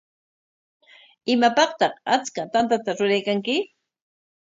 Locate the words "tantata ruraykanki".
2.53-3.57